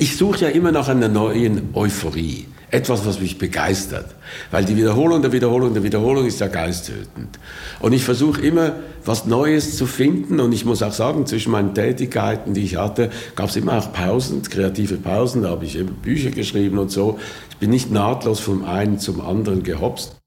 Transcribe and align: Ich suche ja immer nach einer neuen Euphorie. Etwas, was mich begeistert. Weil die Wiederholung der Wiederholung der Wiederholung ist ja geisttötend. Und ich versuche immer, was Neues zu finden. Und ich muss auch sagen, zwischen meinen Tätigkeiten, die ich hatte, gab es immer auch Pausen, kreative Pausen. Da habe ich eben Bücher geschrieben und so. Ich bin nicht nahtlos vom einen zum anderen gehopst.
Ich 0.00 0.16
suche 0.16 0.46
ja 0.46 0.48
immer 0.48 0.72
nach 0.72 0.88
einer 0.88 1.08
neuen 1.08 1.74
Euphorie. 1.74 2.46
Etwas, 2.70 3.04
was 3.04 3.20
mich 3.20 3.36
begeistert. 3.36 4.06
Weil 4.50 4.64
die 4.64 4.74
Wiederholung 4.74 5.20
der 5.20 5.30
Wiederholung 5.32 5.74
der 5.74 5.82
Wiederholung 5.82 6.24
ist 6.24 6.40
ja 6.40 6.46
geisttötend. 6.46 7.38
Und 7.80 7.92
ich 7.92 8.02
versuche 8.02 8.40
immer, 8.40 8.76
was 9.04 9.26
Neues 9.26 9.76
zu 9.76 9.84
finden. 9.84 10.40
Und 10.40 10.54
ich 10.54 10.64
muss 10.64 10.82
auch 10.82 10.94
sagen, 10.94 11.26
zwischen 11.26 11.52
meinen 11.52 11.74
Tätigkeiten, 11.74 12.54
die 12.54 12.62
ich 12.62 12.76
hatte, 12.76 13.10
gab 13.36 13.50
es 13.50 13.56
immer 13.56 13.76
auch 13.76 13.92
Pausen, 13.92 14.40
kreative 14.40 14.96
Pausen. 14.96 15.42
Da 15.42 15.50
habe 15.50 15.66
ich 15.66 15.78
eben 15.78 15.96
Bücher 15.96 16.30
geschrieben 16.30 16.78
und 16.78 16.90
so. 16.90 17.18
Ich 17.50 17.56
bin 17.58 17.68
nicht 17.68 17.90
nahtlos 17.90 18.40
vom 18.40 18.64
einen 18.64 18.98
zum 18.98 19.20
anderen 19.20 19.64
gehopst. 19.64 20.19